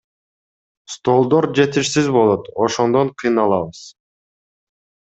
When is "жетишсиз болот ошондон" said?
1.59-3.15